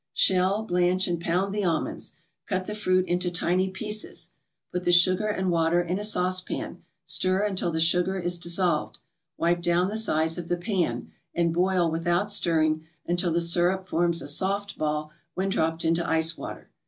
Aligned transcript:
Shell, 0.15 0.63
blanch 0.63 1.07
and 1.07 1.21
pound 1.21 1.53
the 1.53 1.63
almonds. 1.63 2.13
Cut 2.47 2.65
the 2.65 2.73
fruit 2.73 3.05
into 3.07 3.29
tiny 3.29 3.69
pieces. 3.69 4.31
Put 4.71 4.83
the 4.83 4.91
sugar 4.91 5.27
and 5.27 5.51
water 5.51 5.79
in 5.79 5.99
a 5.99 6.03
saucepan, 6.03 6.81
stir 7.05 7.43
until 7.43 7.69
the 7.69 7.79
sugar 7.79 8.17
is 8.17 8.39
dissolved, 8.39 8.97
wipe 9.37 9.61
down 9.61 9.89
the 9.89 9.95
sides 9.97 10.39
of 10.39 10.47
the 10.47 10.57
pan, 10.57 11.11
and 11.35 11.53
boil 11.53 11.91
without 11.91 12.31
stirring 12.31 12.87
until 13.05 13.31
the 13.31 13.41
syrup 13.41 13.87
forms 13.87 14.23
a 14.23 14.27
soft 14.27 14.75
ball 14.75 15.11
when 15.35 15.49
dropped 15.49 15.85
into 15.85 16.09
ice 16.09 16.35
water. 16.35 16.71